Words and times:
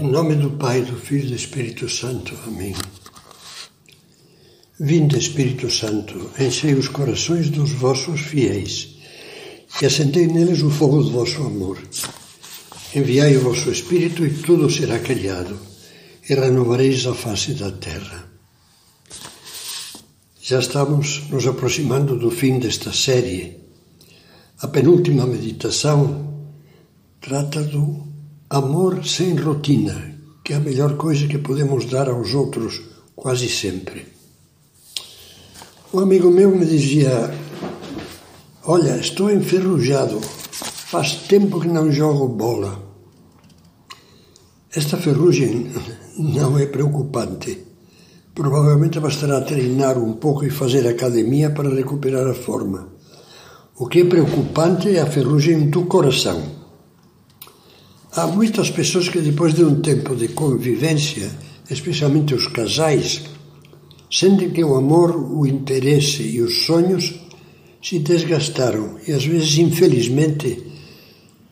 Em 0.00 0.12
nome 0.12 0.36
do 0.36 0.50
Pai, 0.50 0.82
do 0.82 0.96
Filho 0.96 1.24
e 1.24 1.28
do 1.30 1.34
Espírito 1.34 1.88
Santo. 1.88 2.32
Amém. 2.46 2.72
Vinde, 4.78 5.18
Espírito 5.18 5.68
Santo, 5.68 6.30
enchei 6.38 6.74
os 6.74 6.86
corações 6.86 7.50
dos 7.50 7.72
vossos 7.72 8.20
fiéis 8.20 8.96
e 9.82 9.86
acendei 9.86 10.28
neles 10.28 10.62
o 10.62 10.70
fogo 10.70 11.02
do 11.02 11.10
vosso 11.10 11.42
amor. 11.42 11.78
Enviai 12.94 13.36
o 13.38 13.40
vosso 13.40 13.72
Espírito 13.72 14.24
e 14.24 14.32
tudo 14.34 14.70
será 14.70 15.00
criado 15.00 15.58
e 16.30 16.32
renovareis 16.32 17.04
a 17.04 17.14
face 17.14 17.54
da 17.54 17.72
terra. 17.72 18.24
Já 20.40 20.60
estamos 20.60 21.28
nos 21.28 21.44
aproximando 21.44 22.16
do 22.16 22.30
fim 22.30 22.60
desta 22.60 22.92
série. 22.92 23.58
A 24.60 24.68
penúltima 24.68 25.26
meditação 25.26 26.46
trata 27.20 27.64
do 27.64 28.07
Amor 28.50 29.04
sem 29.04 29.34
rotina, 29.34 30.16
que 30.42 30.54
é 30.54 30.56
a 30.56 30.60
melhor 30.60 30.96
coisa 30.96 31.28
que 31.28 31.36
podemos 31.36 31.84
dar 31.84 32.08
aos 32.08 32.32
outros 32.32 32.80
quase 33.14 33.46
sempre. 33.46 34.06
Um 35.92 36.00
amigo 36.00 36.30
meu 36.30 36.56
me 36.56 36.64
dizia: 36.64 37.30
Olha, 38.64 38.96
estou 38.96 39.30
enferrujado, 39.30 40.18
faz 40.22 41.28
tempo 41.28 41.60
que 41.60 41.68
não 41.68 41.92
jogo 41.92 42.26
bola. 42.26 42.80
Esta 44.74 44.96
ferrugem 44.96 45.70
não 46.16 46.58
é 46.58 46.64
preocupante. 46.64 47.66
Provavelmente 48.34 48.98
bastará 48.98 49.42
treinar 49.42 49.98
um 49.98 50.14
pouco 50.14 50.46
e 50.46 50.50
fazer 50.50 50.88
academia 50.88 51.50
para 51.50 51.68
recuperar 51.68 52.26
a 52.26 52.34
forma. 52.34 52.88
O 53.76 53.86
que 53.86 54.00
é 54.00 54.04
preocupante 54.06 54.96
é 54.96 55.02
a 55.02 55.06
ferrugem 55.06 55.68
do 55.68 55.84
coração 55.84 56.57
Há 58.12 58.26
muitas 58.26 58.70
pessoas 58.70 59.08
que, 59.08 59.20
depois 59.20 59.54
de 59.54 59.62
um 59.62 59.82
tempo 59.82 60.16
de 60.16 60.28
convivência, 60.28 61.30
especialmente 61.70 62.34
os 62.34 62.46
casais, 62.46 63.22
sentem 64.10 64.50
que 64.50 64.64
o 64.64 64.76
amor, 64.76 65.14
o 65.14 65.46
interesse 65.46 66.22
e 66.22 66.40
os 66.40 66.64
sonhos 66.64 67.14
se 67.82 67.98
desgastaram 67.98 68.98
e, 69.06 69.12
às 69.12 69.24
vezes, 69.24 69.58
infelizmente, 69.58 70.64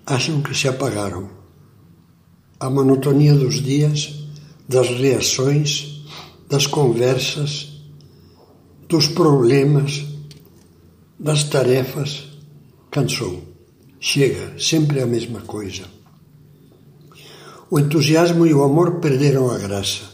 acham 0.06 0.40
que 0.40 0.56
se 0.56 0.66
apagaram. 0.66 1.28
A 2.58 2.70
monotonia 2.70 3.34
dos 3.34 3.62
dias, 3.62 4.14
das 4.66 4.88
reações, 4.88 6.02
das 6.48 6.66
conversas, 6.66 7.82
dos 8.88 9.08
problemas, 9.08 10.06
das 11.18 11.44
tarefas, 11.44 12.24
cansou. 12.90 13.42
Chega, 14.00 14.58
sempre 14.58 15.02
a 15.02 15.06
mesma 15.06 15.42
coisa. 15.42 15.95
O 17.68 17.80
entusiasmo 17.80 18.46
e 18.46 18.54
o 18.54 18.62
amor 18.62 19.00
perderam 19.00 19.50
a 19.50 19.58
graça. 19.58 20.04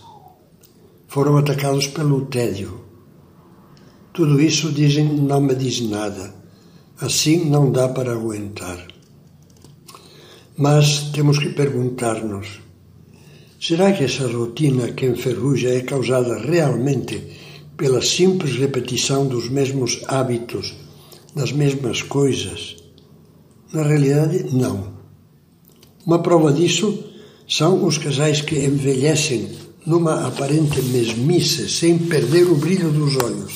Foram 1.06 1.36
atacados 1.36 1.86
pelo 1.86 2.24
tédio. 2.24 2.80
Tudo 4.10 4.40
isso 4.40 4.72
dizem 4.72 5.04
não 5.04 5.38
me 5.38 5.54
diz 5.54 5.82
nada. 5.82 6.34
Assim 6.98 7.44
não 7.44 7.70
dá 7.70 7.90
para 7.90 8.12
aguentar. 8.12 8.86
Mas 10.56 11.10
temos 11.12 11.38
que 11.38 11.50
perguntar-nos: 11.50 12.58
será 13.60 13.92
que 13.92 14.04
essa 14.04 14.26
rotina 14.26 14.92
que 14.92 15.04
enferruja 15.04 15.68
é 15.68 15.82
causada 15.82 16.38
realmente 16.38 17.22
pela 17.76 18.00
simples 18.00 18.56
repetição 18.56 19.26
dos 19.26 19.50
mesmos 19.50 20.00
hábitos, 20.08 20.74
das 21.36 21.52
mesmas 21.52 22.00
coisas? 22.00 22.76
Na 23.74 23.82
realidade, 23.82 24.54
não. 24.54 24.94
Uma 26.06 26.22
prova 26.22 26.50
disso 26.50 27.11
são 27.56 27.84
os 27.84 27.98
casais 27.98 28.40
que 28.40 28.58
envelhecem 28.58 29.50
numa 29.84 30.26
aparente 30.26 30.80
mesmice, 30.80 31.68
sem 31.68 31.98
perder 31.98 32.44
o 32.44 32.54
brilho 32.54 32.90
dos 32.90 33.14
olhos, 33.16 33.52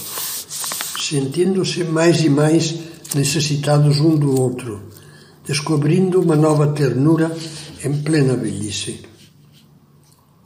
sentindo-se 1.01 1.83
mais 1.83 2.23
e 2.23 2.29
mais 2.29 2.75
necessitados 3.15 3.99
um 4.01 4.15
do 4.15 4.39
outro, 4.39 4.83
descobrindo 5.47 6.21
uma 6.21 6.37
nova 6.37 6.67
ternura 6.67 7.35
em 7.83 8.03
plena 8.03 8.37
velhice. 8.37 9.01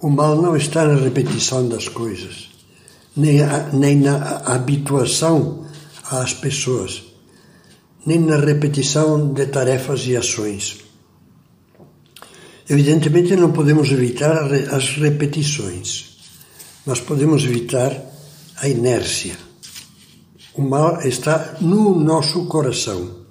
O 0.01 0.09
mal 0.09 0.41
não 0.41 0.55
está 0.55 0.87
na 0.87 0.95
repetição 0.95 1.69
das 1.69 1.89
coisas, 1.89 2.51
nem, 3.17 3.43
a, 3.43 3.69
nem 3.73 3.97
na 3.97 4.43
habituação 4.47 5.67
às 6.09 6.33
pessoas, 6.33 7.03
nem 8.07 8.21
na 8.21 8.37
repetição 8.37 9.33
de 9.33 9.47
tarefas 9.47 10.07
e 10.07 10.17
ações. 10.17 10.90
Evidentemente 12.71 13.35
não 13.35 13.51
podemos 13.51 13.91
evitar 13.91 14.45
as 14.71 14.97
repetições, 14.97 16.17
mas 16.87 17.01
podemos 17.01 17.43
evitar 17.45 17.93
a 18.59 18.69
inércia. 18.69 19.37
O 20.55 20.63
mal 20.63 21.01
está 21.01 21.57
no 21.61 21.99
nosso 21.99 22.47
coração, 22.47 23.27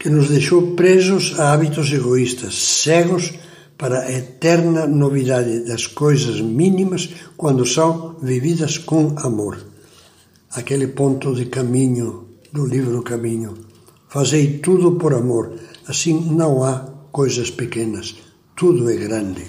que 0.00 0.10
nos 0.10 0.28
deixou 0.28 0.74
presos 0.74 1.38
a 1.38 1.52
hábitos 1.52 1.92
egoístas, 1.92 2.56
cegos 2.82 3.34
para 3.78 4.00
a 4.00 4.12
eterna 4.12 4.84
novidade 4.84 5.60
das 5.64 5.86
coisas 5.86 6.40
mínimas 6.40 7.08
quando 7.36 7.64
são 7.64 8.16
vividas 8.20 8.78
com 8.78 9.14
amor. 9.18 9.64
Aquele 10.50 10.88
ponto 10.88 11.36
de 11.36 11.46
caminho 11.46 12.26
do 12.52 12.66
livro 12.66 13.00
Caminho. 13.02 13.54
Fazei 14.08 14.58
tudo 14.58 14.96
por 14.96 15.14
amor, 15.14 15.52
assim 15.86 16.20
não 16.34 16.64
há 16.64 16.91
coisas 17.12 17.50
pequenas, 17.50 18.16
tudo 18.56 18.90
é 18.90 18.96
grande. 18.96 19.44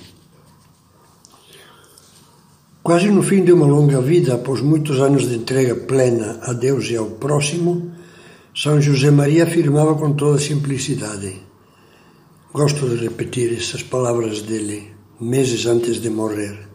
Quase 2.83 3.09
no 3.09 3.23
fim 3.23 3.45
de 3.45 3.53
uma 3.53 3.65
longa 3.65 4.01
vida, 4.01 4.35
após 4.35 4.59
muitos 4.59 4.99
anos 4.99 5.29
de 5.29 5.35
entrega 5.35 5.73
plena 5.73 6.39
a 6.41 6.51
Deus 6.51 6.89
e 6.91 6.97
ao 6.97 7.05
próximo, 7.11 7.93
São 8.53 8.81
José 8.81 9.09
Maria 9.09 9.45
afirmava 9.45 9.95
com 9.95 10.11
toda 10.11 10.37
simplicidade: 10.37 11.39
Gosto 12.53 12.89
de 12.89 12.97
repetir 12.97 13.53
essas 13.53 13.81
palavras 13.81 14.41
dele, 14.41 14.91
meses 15.21 15.65
antes 15.65 16.01
de 16.01 16.09
morrer. 16.09 16.67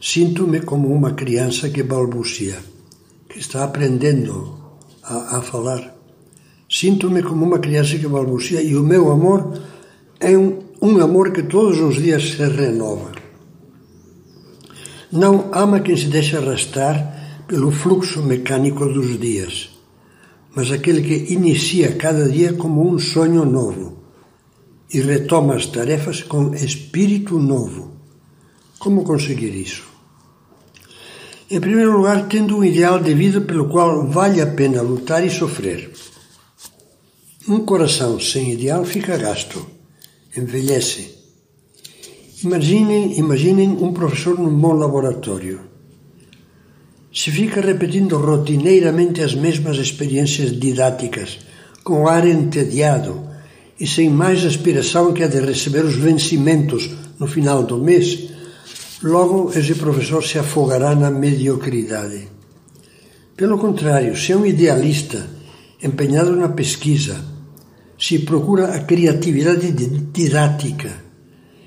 Sinto-me 0.00 0.60
como 0.60 0.94
uma 0.94 1.12
criança 1.14 1.68
que 1.68 1.82
balbucia, 1.82 2.58
que 3.28 3.40
está 3.40 3.64
aprendendo 3.64 4.56
a, 5.02 5.38
a 5.38 5.42
falar. 5.42 5.96
Sinto-me 6.70 7.22
como 7.22 7.44
uma 7.44 7.58
criança 7.58 7.98
que 7.98 8.06
balbucia 8.06 8.62
e 8.62 8.76
o 8.76 8.82
meu 8.84 9.10
amor 9.10 9.60
é 10.22 10.38
um, 10.38 10.60
um 10.80 11.00
amor 11.00 11.32
que 11.32 11.42
todos 11.42 11.80
os 11.80 11.96
dias 11.96 12.22
se 12.30 12.44
renova. 12.44 13.10
Não 15.10 15.50
ama 15.52 15.80
quem 15.80 15.96
se 15.96 16.06
deixa 16.06 16.38
arrastar 16.38 17.42
pelo 17.48 17.72
fluxo 17.72 18.22
mecânico 18.22 18.86
dos 18.86 19.18
dias, 19.18 19.70
mas 20.54 20.70
aquele 20.70 21.02
que 21.02 21.34
inicia 21.34 21.96
cada 21.96 22.28
dia 22.28 22.52
como 22.52 22.88
um 22.88 22.98
sonho 22.98 23.44
novo 23.44 23.98
e 24.94 25.00
retoma 25.00 25.56
as 25.56 25.66
tarefas 25.66 26.22
com 26.22 26.54
espírito 26.54 27.38
novo. 27.38 27.92
Como 28.78 29.04
conseguir 29.04 29.54
isso? 29.54 29.84
Em 31.50 31.60
primeiro 31.60 31.96
lugar, 31.96 32.28
tendo 32.28 32.56
um 32.56 32.64
ideal 32.64 32.98
de 33.00 33.12
vida 33.12 33.40
pelo 33.40 33.68
qual 33.68 34.06
vale 34.06 34.40
a 34.40 34.46
pena 34.46 34.82
lutar 34.82 35.26
e 35.26 35.30
sofrer. 35.30 35.92
Um 37.48 37.60
coração 37.60 38.20
sem 38.20 38.52
ideal 38.52 38.84
fica 38.84 39.16
gasto 39.16 39.71
envelhece. 40.36 41.22
Imaginem, 42.44 43.18
imaginem 43.18 43.70
um 43.70 43.92
professor 43.92 44.38
num 44.38 44.54
bom 44.54 44.72
laboratório. 44.72 45.60
Se 47.14 47.30
fica 47.30 47.60
repetindo 47.60 48.16
rotineiramente 48.16 49.22
as 49.22 49.34
mesmas 49.34 49.76
experiências 49.76 50.58
didáticas, 50.58 51.38
com 51.84 52.08
ar 52.08 52.26
entediado 52.26 53.28
e 53.78 53.86
sem 53.86 54.08
mais 54.08 54.44
aspiração 54.44 55.12
que 55.12 55.22
a 55.22 55.28
de 55.28 55.40
receber 55.40 55.84
os 55.84 55.96
vencimentos 55.96 56.90
no 57.18 57.26
final 57.26 57.62
do 57.62 57.78
mês, 57.78 58.30
logo 59.02 59.52
esse 59.56 59.74
professor 59.74 60.22
se 60.24 60.38
afogará 60.38 60.94
na 60.94 61.10
mediocridade. 61.10 62.28
Pelo 63.36 63.58
contrário, 63.58 64.16
se 64.16 64.32
é 64.32 64.36
um 64.36 64.46
idealista 64.46 65.28
empenhado 65.82 66.34
na 66.36 66.48
pesquisa, 66.48 67.31
se 68.02 68.18
procura 68.18 68.74
a 68.74 68.80
criatividade 68.80 69.70
didática, 69.70 70.92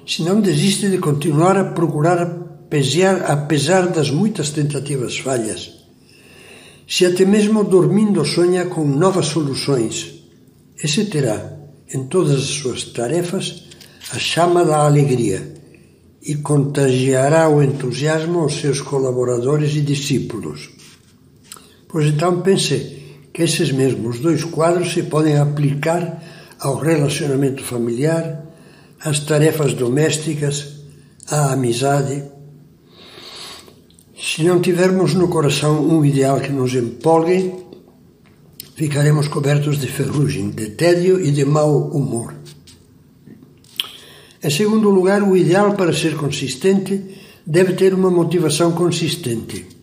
se 0.05 0.21
não 0.21 0.41
desiste 0.41 0.89
de 0.89 0.97
continuar 0.97 1.55
a 1.55 1.63
procurar 1.63 2.19
apesar, 3.25 3.87
das 3.87 4.11
muitas 4.11 4.49
tentativas 4.49 5.17
falhas, 5.17 5.71
se 6.85 7.05
até 7.05 7.23
mesmo 7.23 7.63
dormindo 7.63 8.25
sonha 8.25 8.65
com 8.65 8.85
novas 8.85 9.27
soluções, 9.27 10.25
esse 10.83 11.05
terá 11.05 11.57
em 11.93 12.03
todas 12.07 12.33
as 12.33 12.49
suas 12.59 12.83
tarefas 12.83 13.63
a 14.11 14.19
chama 14.19 14.65
da 14.65 14.79
alegria 14.79 15.53
e 16.21 16.35
contagiará 16.35 17.47
o 17.47 17.63
entusiasmo 17.63 18.39
aos 18.39 18.59
seus 18.59 18.81
colaboradores 18.81 19.73
e 19.73 19.79
discípulos. 19.79 20.69
Pois 21.87 22.07
então 22.07 22.41
pense 22.41 23.04
que 23.35 23.43
esses 23.43 23.69
mesmos 23.69 24.19
dois 24.19 24.45
quadros 24.45 24.93
se 24.93 25.03
podem 25.03 25.37
aplicar 25.37 26.23
ao 26.57 26.77
relacionamento 26.77 27.61
familiar, 27.61 28.45
às 29.01 29.19
tarefas 29.19 29.73
domésticas, 29.73 30.77
à 31.29 31.51
amizade, 31.51 32.23
se 34.17 34.41
não 34.41 34.61
tivermos 34.61 35.13
no 35.13 35.27
coração 35.27 35.85
um 35.85 36.05
ideal 36.05 36.39
que 36.39 36.49
nos 36.49 36.73
empolgue, 36.73 37.53
ficaremos 38.73 39.27
cobertos 39.27 39.79
de 39.79 39.87
ferrugem, 39.87 40.49
de 40.49 40.69
tédio 40.69 41.19
e 41.19 41.29
de 41.29 41.43
mau 41.43 41.89
humor. 41.89 42.33
Em 44.41 44.49
segundo 44.49 44.89
lugar, 44.89 45.21
o 45.21 45.35
ideal 45.35 45.73
para 45.73 45.91
ser 45.91 46.15
consistente 46.15 47.03
deve 47.45 47.73
ter 47.73 47.93
uma 47.93 48.09
motivação 48.09 48.71
consistente. 48.71 49.74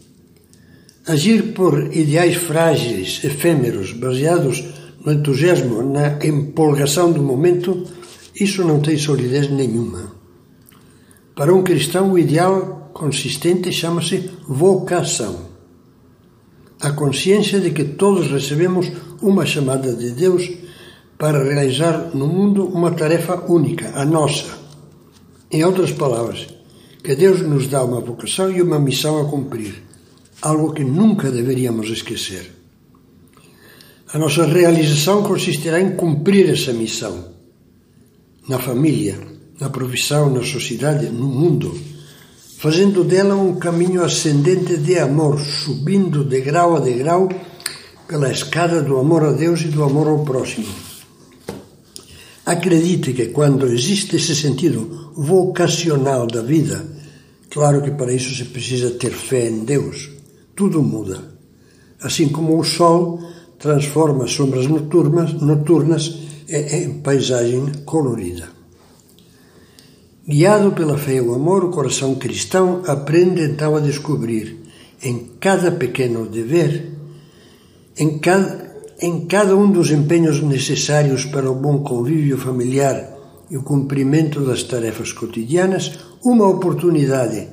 Agir 1.04 1.52
por 1.52 1.94
ideais 1.96 2.37
frágeis, 2.37 3.25
efêmeros, 3.25 3.93
baseados 3.93 4.62
no 5.04 5.12
entusiasmo, 5.12 5.82
na 5.82 6.16
empolgação 6.25 7.10
do 7.10 7.20
momento, 7.20 7.84
isso 8.38 8.62
não 8.64 8.81
tem 8.81 8.96
solidez 8.96 9.50
nenhuma. 9.50 10.12
Para 11.34 11.52
um 11.52 11.64
cristão, 11.64 12.12
o 12.12 12.19
ideal 12.19 12.90
consistente 12.94 13.72
chama-se 13.72 14.31
vocação. 14.46 15.50
A 16.81 16.93
consciência 16.93 17.58
de 17.58 17.72
que 17.72 17.82
todos 17.84 18.31
recebemos 18.31 18.93
uma 19.20 19.44
chamada 19.44 19.93
de 19.94 20.10
Deus 20.10 20.48
para 21.19 21.43
realizar 21.43 22.10
no 22.14 22.28
mundo 22.28 22.64
uma 22.64 22.93
tarefa 22.93 23.44
única, 23.48 23.90
a 23.94 24.05
nossa. 24.05 24.56
Em 25.50 25.64
outras 25.64 25.90
palavras, 25.90 26.46
que 27.02 27.16
Deus 27.16 27.40
nos 27.40 27.66
dá 27.66 27.82
uma 27.82 28.00
vocação 28.00 28.52
e 28.52 28.62
uma 28.62 28.78
missão 28.78 29.20
a 29.20 29.28
cumprir, 29.28 29.82
algo 30.42 30.72
que 30.72 30.84
nunca 30.84 31.30
deveríamos 31.30 31.88
esquecer. 31.88 32.50
A 34.12 34.18
nossa 34.18 34.44
realização 34.44 35.22
consistirá 35.22 35.80
em 35.80 35.96
cumprir 35.96 36.50
essa 36.50 36.72
missão 36.72 37.32
na 38.46 38.58
família, 38.58 39.18
na 39.58 39.70
profissão, 39.70 40.28
na 40.28 40.44
sociedade, 40.44 41.08
no 41.08 41.26
mundo, 41.26 41.72
fazendo 42.58 43.04
dela 43.04 43.34
um 43.36 43.54
caminho 43.54 44.04
ascendente 44.04 44.76
de 44.76 44.98
amor, 44.98 45.40
subindo 45.40 46.24
de 46.24 46.40
grau 46.40 46.76
a 46.76 46.80
degrau 46.80 47.28
pela 48.06 48.30
escada 48.30 48.82
do 48.82 48.98
amor 48.98 49.24
a 49.24 49.32
Deus 49.32 49.62
e 49.62 49.68
do 49.68 49.82
amor 49.82 50.08
ao 50.08 50.24
próximo. 50.24 50.68
Acredite 52.44 53.14
que 53.14 53.26
quando 53.28 53.66
existe 53.66 54.16
esse 54.16 54.34
sentido 54.34 55.12
vocacional 55.16 56.26
da 56.26 56.42
vida, 56.42 56.84
claro 57.48 57.80
que 57.80 57.92
para 57.92 58.12
isso 58.12 58.34
se 58.34 58.44
precisa 58.46 58.90
ter 58.90 59.12
fé 59.12 59.48
em 59.48 59.64
Deus, 59.64 60.11
tudo 60.62 60.80
muda. 60.80 61.18
Assim 62.00 62.28
como 62.28 62.56
o 62.56 62.62
sol 62.62 63.18
transforma 63.58 64.28
sombras 64.28 64.68
noturnas, 64.68 65.32
noturnas 65.32 66.18
em 66.48 67.00
paisagem 67.00 67.66
colorida. 67.84 68.48
Guiado 70.24 70.70
pela 70.70 70.96
fé 70.96 71.14
e 71.16 71.20
o 71.20 71.34
amor, 71.34 71.64
o 71.64 71.70
coração 71.70 72.14
cristão 72.14 72.82
aprende 72.86 73.42
então 73.42 73.74
a 73.74 73.80
descobrir 73.80 74.62
em 75.02 75.32
cada 75.40 75.72
pequeno 75.72 76.26
dever, 76.26 76.92
em 77.98 78.20
cada, 78.20 78.72
em 79.00 79.26
cada 79.26 79.56
um 79.56 79.68
dos 79.68 79.90
empenhos 79.90 80.40
necessários 80.40 81.24
para 81.24 81.50
o 81.50 81.56
bom 81.56 81.82
convívio 81.82 82.38
familiar 82.38 83.12
e 83.50 83.56
o 83.56 83.64
cumprimento 83.64 84.40
das 84.42 84.62
tarefas 84.62 85.12
cotidianas, 85.12 85.98
uma 86.24 86.46
oportunidade 86.46 87.48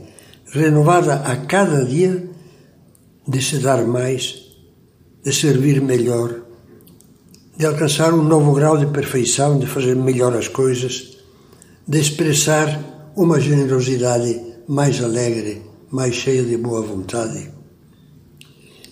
renovada 0.53 1.15
a 1.15 1.35
cada 1.37 1.83
dia 1.83 2.29
de 3.29 3.39
se 3.43 3.59
dar 3.59 3.85
mais 3.85 4.41
de 5.23 5.31
servir 5.31 5.81
melhor, 5.81 6.41
de 7.55 7.63
alcançar 7.63 8.11
um 8.11 8.23
novo 8.23 8.53
grau 8.53 8.75
de 8.75 8.87
perfeição, 8.87 9.59
de 9.59 9.67
fazer 9.67 9.95
melhor 9.95 10.35
as 10.35 10.47
coisas, 10.47 11.19
de 11.87 11.99
expressar 11.99 13.11
uma 13.15 13.39
generosidade 13.39 14.41
mais 14.67 15.03
alegre, 15.03 15.61
mais 15.91 16.15
cheia 16.15 16.43
de 16.43 16.57
boa 16.57 16.81
vontade. 16.81 17.51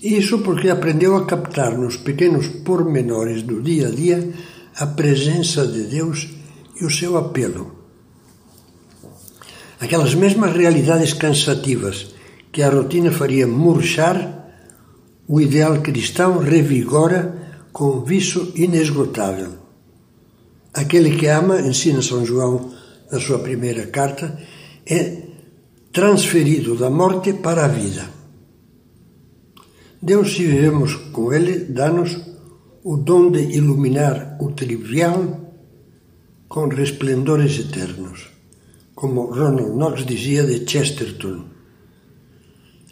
Isso 0.03 0.39
porque 0.39 0.69
aprendeu 0.69 1.15
a 1.15 1.25
captar 1.25 1.75
nos 1.75 1.97
pequenos 1.97 2.47
pormenores 2.63 3.41
do 3.41 3.59
dia 3.59 3.87
a 3.87 3.91
dia 3.91 4.33
a 4.75 4.85
presença 4.85 5.65
de 5.65 5.83
Deus 5.83 6.29
e 6.79 6.85
o 6.85 6.91
seu 6.91 7.17
apelo. 7.17 7.75
Aquelas 9.79 10.13
mesmas 10.13 10.55
realidades 10.55 11.13
cansativas 11.13 12.16
que 12.57 12.63
a 12.63 12.71
rotina 12.71 13.11
faria 13.11 13.45
murchar 13.45 14.17
o 15.27 15.39
ideal 15.39 15.79
cristão 15.79 16.39
revigora 16.39 17.21
com 17.71 18.03
vício 18.03 18.51
inesgotável. 18.55 19.51
Aquele 20.73 21.15
que 21.17 21.27
ama, 21.27 21.61
ensina 21.61 22.01
São 22.01 22.25
João 22.25 22.73
na 23.11 23.19
sua 23.19 23.37
primeira 23.37 23.85
carta, 23.85 24.41
é 24.87 25.21
transferido 25.93 26.75
da 26.75 26.89
morte 26.89 27.31
para 27.33 27.65
a 27.65 27.67
vida. 27.67 28.09
Deus, 30.01 30.33
se 30.33 30.43
vivemos 30.47 30.95
com 31.13 31.31
Ele, 31.31 31.59
dá-nos 31.59 32.17
o 32.83 32.97
dom 32.97 33.29
de 33.29 33.55
iluminar 33.55 34.35
o 34.41 34.51
trivial 34.51 35.53
com 36.47 36.67
resplendores 36.69 37.59
eternos, 37.59 38.31
como 38.95 39.31
Ronald 39.31 39.77
Knox 39.77 40.03
dizia 40.03 40.43
de 40.43 40.65
Chesterton 40.65 41.56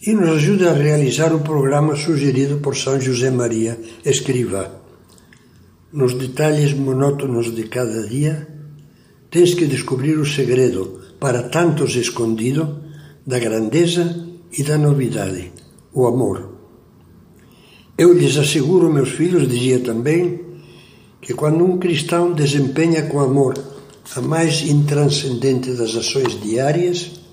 e 0.05 0.13
nos 0.13 0.29
ajuda 0.29 0.69
a 0.69 0.73
realizar 0.73 1.33
o 1.33 1.39
programa 1.39 1.95
sugerido 1.95 2.57
por 2.57 2.75
São 2.75 3.01
José 3.01 3.31
Maria 3.31 3.79
Escrivá. 4.05 4.69
Nos 5.91 6.13
detalhes 6.13 6.73
monótonos 6.73 7.55
de 7.55 7.63
cada 7.63 8.05
dia, 8.07 8.47
tens 9.31 9.55
que 9.55 9.65
descobrir 9.65 10.17
o 10.19 10.25
segredo, 10.25 10.99
para 11.19 11.43
tantos 11.43 11.95
escondido, 11.95 12.83
da 13.25 13.39
grandeza 13.39 14.27
e 14.55 14.61
da 14.61 14.77
novidade, 14.77 15.51
o 15.91 16.05
amor. 16.05 16.51
Eu 17.97 18.13
lhes 18.13 18.37
asseguro, 18.37 18.93
meus 18.93 19.09
filhos, 19.09 19.47
dizia 19.47 19.79
também, 19.79 20.41
que 21.19 21.33
quando 21.33 21.65
um 21.65 21.79
cristão 21.79 22.33
desempenha 22.33 23.03
com 23.03 23.19
amor 23.19 23.55
a 24.15 24.21
mais 24.21 24.61
intranscendente 24.61 25.71
das 25.71 25.95
ações 25.95 26.39
diárias, 26.39 27.24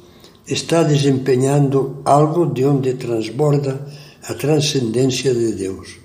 está 0.46 0.82
desempenhando 0.82 2.02
algo 2.04 2.46
de 2.46 2.64
onde 2.64 2.94
transborda 2.94 3.86
a 4.24 4.34
transcendência 4.34 5.32
de 5.34 5.52
Deus. 5.52 5.98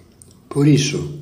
Por 0.50 0.68
isso, 0.68 1.22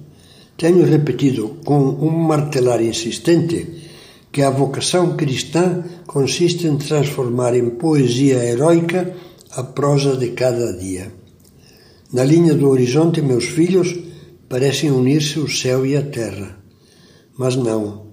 tenho 0.57 0.85
repetido 0.85 1.57
com 1.65 1.79
um 1.79 2.09
martelar 2.09 2.81
insistente 2.81 3.83
que 4.31 4.41
a 4.41 4.49
vocação 4.49 5.15
cristã 5.15 5.83
consiste 6.05 6.67
em 6.67 6.77
transformar 6.77 7.55
em 7.55 7.69
poesia 7.71 8.43
heroica 8.43 9.15
a 9.51 9.63
prosa 9.63 10.17
de 10.17 10.29
cada 10.31 10.73
dia. 10.73 11.11
Na 12.11 12.23
linha 12.23 12.53
do 12.53 12.69
horizonte, 12.69 13.21
meus 13.21 13.45
filhos 13.45 13.95
parecem 14.47 14.91
unir-se 14.91 15.39
o 15.39 15.49
céu 15.49 15.85
e 15.85 15.95
a 15.95 16.01
terra. 16.01 16.57
Mas 17.37 17.55
não. 17.55 18.05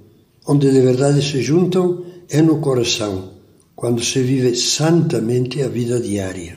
Onde 0.47 0.71
de 0.71 0.80
verdade 0.80 1.23
se 1.23 1.40
juntam 1.42 2.04
é 2.28 2.40
no 2.40 2.59
coração 2.59 3.32
quando 3.75 4.02
se 4.02 4.23
vive 4.23 4.55
santamente 4.55 5.62
a 5.62 5.69
vida 5.69 6.00
diária. 6.00 6.57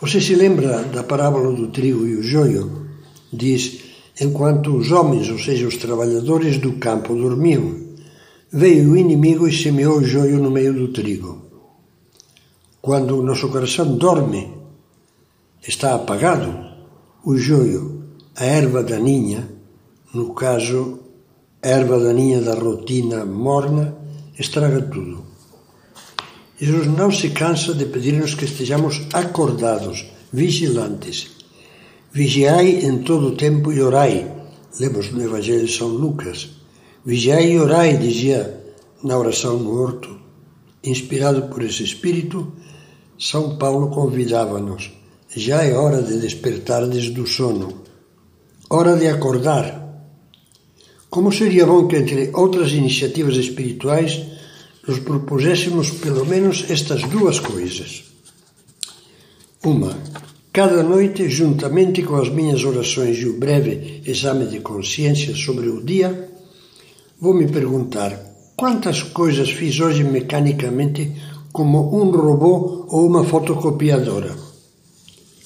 Você 0.00 0.20
se 0.20 0.34
lembra 0.34 0.82
da 0.84 1.02
parábola 1.02 1.52
do 1.52 1.68
trigo 1.68 2.06
e 2.06 2.16
o 2.16 2.22
joio? 2.22 2.86
Diz: 3.32 3.80
enquanto 4.20 4.76
os 4.76 4.90
homens, 4.90 5.28
ou 5.30 5.38
seja, 5.38 5.66
os 5.66 5.76
trabalhadores 5.76 6.58
do 6.58 6.74
campo, 6.74 7.14
dormiam, 7.14 7.74
veio 8.52 8.92
o 8.92 8.96
inimigo 8.96 9.48
e 9.48 9.56
semeou 9.56 9.98
o 9.98 10.04
joio 10.04 10.38
no 10.38 10.50
meio 10.50 10.72
do 10.74 10.88
trigo. 10.88 11.42
Quando 12.80 13.18
o 13.18 13.22
nosso 13.22 13.48
coração 13.48 13.96
dorme, 13.96 14.48
está 15.66 15.94
apagado, 15.94 16.54
o 17.24 17.36
joio, 17.36 18.04
a 18.36 18.44
erva 18.44 18.82
daninha, 18.82 19.48
no 20.14 20.34
caso, 20.34 21.00
a 21.62 21.68
erva 21.68 21.98
daninha 21.98 22.40
da 22.40 22.54
rotina 22.54 23.24
morna, 23.24 23.96
estraga 24.38 24.82
tudo. 24.82 25.25
Jesus 26.58 26.86
não 26.86 27.10
se 27.10 27.30
cansa 27.30 27.74
de 27.74 27.84
pedir-nos 27.84 28.34
que 28.34 28.46
estejamos 28.46 29.02
acordados, 29.12 30.06
vigilantes. 30.32 31.28
Vigiai 32.10 32.86
em 32.86 33.02
todo 33.02 33.28
o 33.28 33.36
tempo 33.36 33.70
e 33.70 33.82
orai. 33.82 34.32
Lemos 34.80 35.12
no 35.12 35.22
Evangelho 35.22 35.66
de 35.66 35.76
São 35.76 35.88
Lucas. 35.88 36.48
Vigiai 37.04 37.52
e 37.52 37.60
orai, 37.60 37.98
dizia 37.98 38.58
na 39.04 39.18
oração 39.18 39.58
no 39.58 39.78
horto. 39.78 40.18
Inspirado 40.82 41.42
por 41.48 41.62
esse 41.62 41.82
Espírito, 41.84 42.50
São 43.18 43.58
Paulo 43.58 43.90
convidava-nos. 43.90 44.92
Já 45.36 45.62
é 45.62 45.74
hora 45.74 46.00
de 46.00 46.18
despertar 46.18 46.86
desde 46.86 47.20
o 47.20 47.26
sono. 47.26 47.82
Hora 48.70 48.96
de 48.96 49.08
acordar. 49.08 49.84
Como 51.10 51.30
seria 51.30 51.66
bom 51.66 51.86
que, 51.86 51.96
entre 51.96 52.30
outras 52.32 52.72
iniciativas 52.72 53.36
espirituais, 53.36 54.35
nos 54.86 54.98
propuséssemos 55.00 55.90
pelo 55.90 56.24
menos 56.24 56.64
estas 56.68 57.02
duas 57.02 57.40
coisas. 57.40 58.04
Uma, 59.64 59.98
cada 60.52 60.82
noite, 60.82 61.28
juntamente 61.28 62.02
com 62.02 62.16
as 62.16 62.28
minhas 62.28 62.64
orações 62.64 63.18
e 63.18 63.26
o 63.26 63.38
breve 63.38 64.02
exame 64.06 64.46
de 64.46 64.60
consciência 64.60 65.34
sobre 65.34 65.68
o 65.68 65.82
dia, 65.82 66.30
vou 67.20 67.34
me 67.34 67.48
perguntar 67.48 68.36
Quantas 68.56 69.02
coisas 69.02 69.50
fiz 69.50 69.78
hoje 69.80 70.02
mecanicamente 70.02 71.12
como 71.52 71.94
um 72.00 72.10
robô 72.10 72.86
ou 72.88 73.06
uma 73.06 73.22
fotocopiadora? 73.22 74.34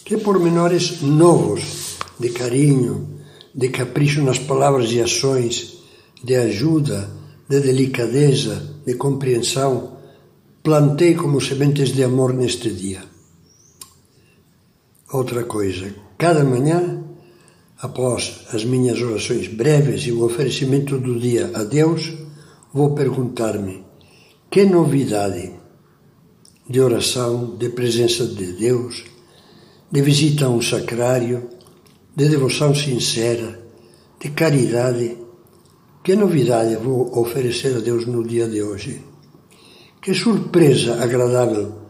Que 0.04 0.16
pormenores 0.16 1.02
novos 1.02 1.96
de 2.20 2.28
carinho, 2.30 3.08
de 3.52 3.68
capricho 3.70 4.22
nas 4.22 4.38
palavras 4.38 4.92
e 4.92 5.00
ações, 5.00 5.78
de 6.22 6.36
ajuda, 6.36 7.10
de 7.50 7.58
delicadeza, 7.58 8.62
de 8.86 8.94
compreensão, 8.94 9.96
plantei 10.62 11.16
como 11.16 11.40
sementes 11.40 11.88
de 11.92 12.04
amor 12.04 12.32
neste 12.32 12.70
dia. 12.70 13.02
Outra 15.12 15.42
coisa, 15.42 15.92
cada 16.16 16.44
manhã, 16.44 17.02
após 17.78 18.46
as 18.52 18.64
minhas 18.64 19.02
orações 19.02 19.48
breves 19.48 20.02
e 20.02 20.12
o 20.12 20.24
oferecimento 20.24 20.96
do 20.96 21.18
dia 21.18 21.50
a 21.52 21.64
Deus, 21.64 22.12
vou 22.72 22.94
perguntar-me: 22.94 23.82
que 24.48 24.64
novidade 24.64 25.50
de 26.68 26.80
oração, 26.80 27.56
de 27.56 27.70
presença 27.70 28.26
de 28.26 28.52
Deus, 28.52 29.02
de 29.90 30.00
visita 30.02 30.44
a 30.44 30.50
um 30.50 30.62
sacrário, 30.62 31.50
de 32.14 32.28
devoção 32.28 32.72
sincera, 32.72 33.60
de 34.20 34.30
caridade, 34.30 35.16
que 36.02 36.16
novidade 36.16 36.76
vou 36.76 37.18
oferecer 37.18 37.76
a 37.76 37.80
Deus 37.80 38.06
no 38.06 38.26
dia 38.26 38.48
de 38.48 38.62
hoje? 38.62 39.04
Que 40.00 40.14
surpresa 40.14 41.02
agradável 41.02 41.80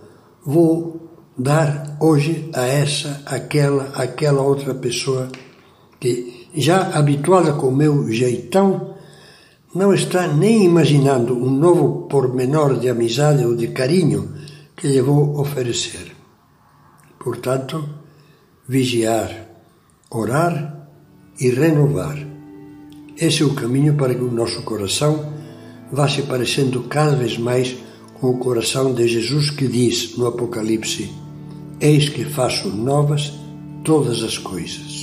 vou 0.44 1.00
dar 1.36 1.96
hoje 2.00 2.50
a 2.54 2.66
essa, 2.66 3.22
aquela, 3.26 3.84
aquela 3.94 4.42
outra 4.42 4.74
pessoa 4.74 5.28
que, 5.98 6.48
já 6.54 6.98
habituada 6.98 7.52
com 7.52 7.68
o 7.68 7.76
meu 7.76 8.10
jeitão, 8.10 8.94
não 9.74 9.94
está 9.94 10.26
nem 10.26 10.64
imaginando 10.64 11.34
um 11.34 11.50
novo 11.50 12.08
pormenor 12.08 12.78
de 12.78 12.88
amizade 12.88 13.44
ou 13.44 13.54
de 13.54 13.68
carinho 13.68 14.34
que 14.76 14.88
lhe 14.88 15.00
vou 15.00 15.38
oferecer. 15.38 16.12
Portanto, 17.18 17.88
vigiar, 18.66 19.46
orar 20.10 20.88
e 21.38 21.50
renovar. 21.50 22.29
Esse 23.20 23.42
é 23.42 23.44
o 23.44 23.52
caminho 23.52 23.94
para 23.96 24.14
que 24.14 24.22
o 24.22 24.32
nosso 24.32 24.62
coração 24.62 25.30
vá 25.92 26.08
se 26.08 26.22
parecendo 26.22 26.84
cada 26.84 27.14
vez 27.14 27.36
mais 27.36 27.76
com 28.14 28.30
o 28.30 28.38
coração 28.38 28.94
de 28.94 29.06
Jesus 29.06 29.50
que 29.50 29.68
diz 29.68 30.16
no 30.16 30.26
Apocalipse: 30.26 31.12
Eis 31.78 32.08
que 32.08 32.24
faço 32.24 32.70
novas 32.70 33.30
todas 33.84 34.22
as 34.22 34.38
coisas. 34.38 34.99